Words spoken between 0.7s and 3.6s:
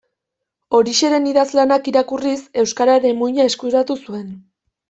Orixeren idazlanak irakurriz euskararen muina